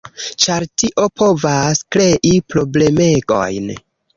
[0.43, 3.73] ĉar tio povas krei problemegojn.